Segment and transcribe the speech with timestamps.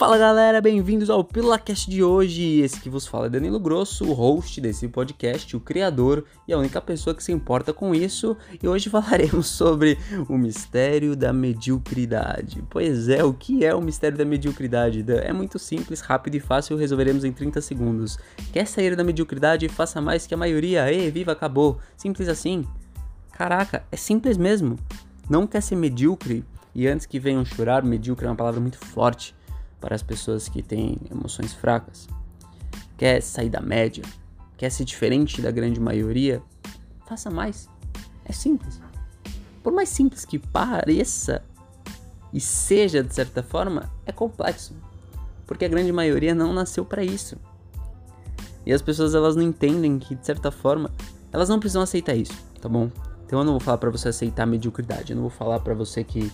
[0.00, 2.60] Fala galera, bem-vindos ao PílulaCast de hoje.
[2.60, 6.58] Esse que vos fala é Danilo Grosso, o host desse podcast, o criador e a
[6.58, 8.34] única pessoa que se importa com isso.
[8.62, 12.64] E hoje falaremos sobre o mistério da mediocridade.
[12.70, 15.04] Pois é, o que é o mistério da mediocridade?
[15.06, 18.18] É muito simples, rápido e fácil, resolveremos em 30 segundos.
[18.54, 19.68] Quer sair da mediocridade?
[19.68, 20.90] Faça mais que a maioria.
[20.90, 21.78] Ei, viva, acabou.
[21.98, 22.66] Simples assim.
[23.32, 24.78] Caraca, é simples mesmo.
[25.28, 26.42] Não quer ser medíocre?
[26.74, 29.38] E antes que venham chorar, medíocre é uma palavra muito forte
[29.80, 32.06] para as pessoas que têm emoções fracas,
[32.96, 34.04] quer sair da média,
[34.56, 36.42] quer ser diferente da grande maioria,
[37.06, 37.68] faça mais.
[38.24, 38.80] É simples.
[39.62, 41.42] Por mais simples que pareça
[42.32, 44.74] e seja de certa forma, é complexo,
[45.46, 47.36] porque a grande maioria não nasceu para isso.
[48.64, 50.90] E as pessoas elas não entendem que de certa forma
[51.32, 52.90] elas não precisam aceitar isso, tá bom?
[53.24, 55.72] Então eu não vou falar para você aceitar a mediocridade, eu não vou falar para
[55.72, 56.30] você que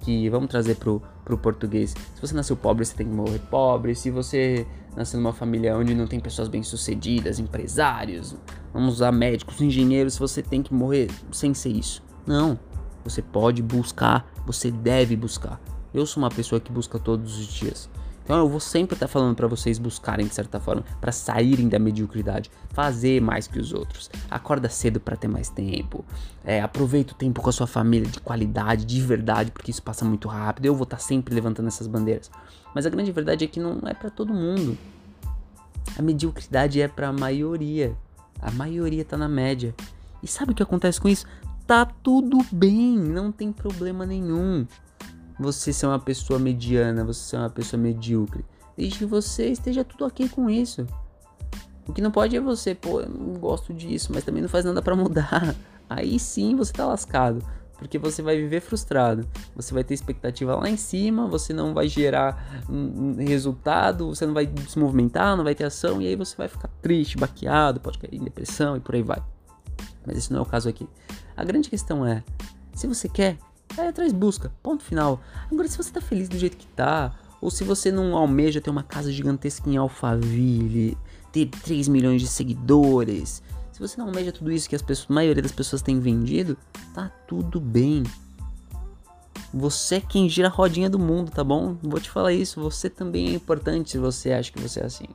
[0.00, 1.94] que vamos trazer pro, pro português.
[2.14, 3.94] Se você nasceu pobre, você tem que morrer pobre.
[3.94, 8.36] Se você nasceu numa família onde não tem pessoas bem-sucedidas, empresários,
[8.72, 12.02] vamos usar médicos, engenheiros, você tem que morrer sem ser isso.
[12.26, 12.58] Não.
[13.04, 15.60] Você pode buscar, você deve buscar.
[15.92, 17.90] Eu sou uma pessoa que busca todos os dias.
[18.24, 21.68] Então eu vou sempre estar tá falando para vocês buscarem de certa forma, para saírem
[21.68, 24.10] da mediocridade, fazer mais que os outros.
[24.30, 26.04] Acorda cedo para ter mais tempo.
[26.42, 30.06] É, aproveita o tempo com a sua família de qualidade, de verdade, porque isso passa
[30.06, 30.64] muito rápido.
[30.64, 32.30] Eu vou estar tá sempre levantando essas bandeiras.
[32.74, 34.76] Mas a grande verdade é que não é para todo mundo.
[35.98, 37.94] A mediocridade é para a maioria.
[38.40, 39.74] A maioria tá na média.
[40.22, 41.26] E sabe o que acontece com isso?
[41.66, 44.66] Tá tudo bem, não tem problema nenhum
[45.38, 48.44] você ser uma pessoa mediana, você ser uma pessoa medíocre.
[48.76, 50.86] Desde que você esteja tudo ok com isso.
[51.86, 54.64] O que não pode é você, pô, eu não gosto disso, mas também não faz
[54.64, 55.54] nada para mudar.
[55.88, 57.44] Aí sim você tá lascado.
[57.78, 59.28] Porque você vai viver frustrado.
[59.54, 64.32] Você vai ter expectativa lá em cima, você não vai gerar um resultado, você não
[64.32, 67.98] vai se movimentar, não vai ter ação, e aí você vai ficar triste, baqueado, pode
[67.98, 69.22] cair em depressão e por aí vai.
[70.06, 70.88] Mas esse não é o caso aqui.
[71.36, 72.22] A grande questão é:
[72.74, 73.36] se você quer,
[73.74, 74.52] Vai atrás, busca.
[74.62, 75.20] Ponto final.
[75.50, 78.70] Agora, se você tá feliz do jeito que tá, ou se você não almeja ter
[78.70, 80.96] uma casa gigantesca em Alphaville,
[81.32, 83.42] ter 3 milhões de seguidores,
[83.72, 86.56] se você não almeja tudo isso que as pessoas, a maioria das pessoas tem vendido,
[86.94, 88.04] tá tudo bem.
[89.52, 91.76] Você é quem gira a rodinha do mundo, tá bom?
[91.82, 95.06] Vou te falar isso, você também é importante se você acha que você é assim.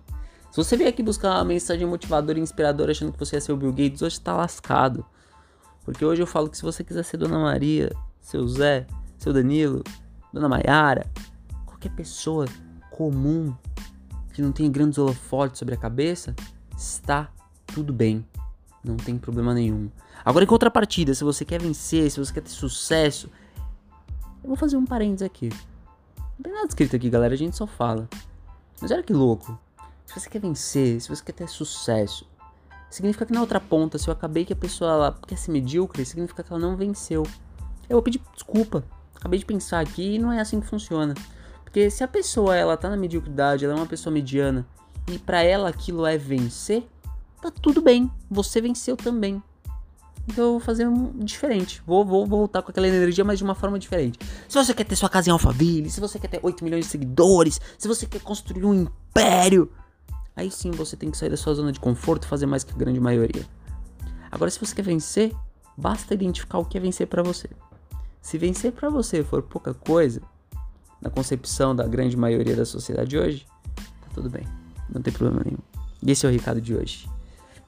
[0.51, 3.55] Se você vier aqui buscar uma mensagem motivadora e inspiradora achando que você é seu
[3.55, 5.05] Bill Gates, hoje tá lascado.
[5.85, 7.95] Porque hoje eu falo que se você quiser ser Dona Maria,
[8.29, 8.85] seu Zé,
[9.17, 9.83] seu Danilo,
[10.31, 11.09] Dona Maiara,
[11.65, 12.45] qualquer pessoa
[12.91, 13.55] comum
[14.31, 16.35] que não tenha grandes holofotes sobre a cabeça,
[16.77, 17.31] está
[17.65, 18.23] tudo bem.
[18.83, 19.89] Não tem problema nenhum.
[20.23, 23.31] Agora, em contrapartida, se você quer vencer, se você quer ter sucesso,
[24.43, 25.49] eu vou fazer um parênteses aqui.
[26.37, 28.07] Não tem nada escrito aqui, galera, a gente só fala.
[28.79, 29.59] Mas olha que louco.
[30.05, 32.29] Se você quer vencer, se você quer ter sucesso,
[32.91, 36.05] significa que na outra ponta, se eu acabei que a pessoa ela quer ser medíocre,
[36.05, 37.23] significa que ela não venceu.
[37.89, 38.83] Eu vou pedir desculpa.
[39.15, 41.15] Acabei de pensar aqui e não é assim que funciona.
[41.63, 44.65] Porque se a pessoa ela tá na mediocridade, ela é uma pessoa mediana
[45.11, 46.87] e para ela aquilo é vencer,
[47.41, 48.09] tá tudo bem.
[48.29, 49.41] Você venceu também.
[50.27, 51.81] Então eu vou fazer um diferente.
[51.85, 54.19] Vou, vou, vou voltar com aquela energia, mas de uma forma diferente.
[54.47, 56.91] Se você quer ter sua casa em Alphaville, se você quer ter 8 milhões de
[56.91, 59.71] seguidores, se você quer construir um império,
[60.35, 62.71] aí sim você tem que sair da sua zona de conforto e fazer mais que
[62.71, 63.45] a grande maioria.
[64.31, 65.35] Agora, se você quer vencer,
[65.75, 67.49] basta identificar o que é vencer para você.
[68.21, 70.21] Se vencer para você for pouca coisa,
[71.01, 74.45] na concepção da grande maioria da sociedade hoje, tá tudo bem,
[74.89, 75.59] não tem problema nenhum.
[76.01, 77.09] E esse é o recado de hoje.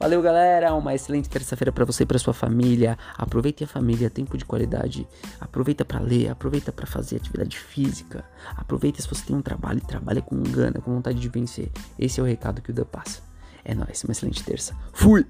[0.02, 0.74] Valeu, galera.
[0.74, 2.98] Uma excelente terça-feira para você e para sua família.
[3.16, 5.06] Aproveite a família, tempo de qualidade.
[5.40, 8.24] Aproveita para ler, aproveita para fazer atividade física.
[8.56, 11.70] Aproveita se você tem um trabalho e trabalha com gana, com vontade de vencer.
[11.96, 13.20] Esse é o recado que o Dan passa.
[13.64, 14.74] É nóis, uma excelente terça.
[14.92, 15.24] Fui!